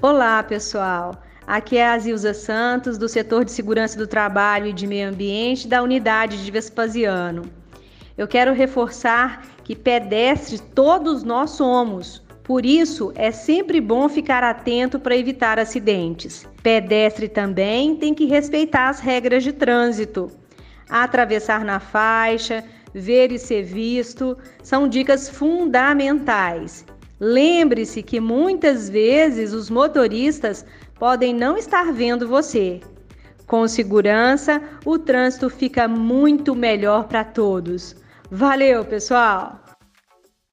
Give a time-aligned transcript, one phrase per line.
[0.00, 1.20] Olá, pessoal.
[1.44, 5.66] Aqui é a Zilza Santos, do setor de segurança do trabalho e de meio ambiente
[5.66, 7.42] da unidade de Vespasiano.
[8.16, 12.22] Eu quero reforçar que pedestres todos nós somos.
[12.44, 16.46] Por isso, é sempre bom ficar atento para evitar acidentes.
[16.62, 20.30] Pedestre também tem que respeitar as regras de trânsito.
[20.88, 22.62] Atravessar na faixa,
[22.94, 26.86] ver e ser visto são dicas fundamentais.
[27.20, 30.64] Lembre-se que muitas vezes os motoristas
[30.98, 32.80] podem não estar vendo você.
[33.46, 37.96] Com segurança, o trânsito fica muito melhor para todos.
[38.30, 39.67] Valeu, pessoal!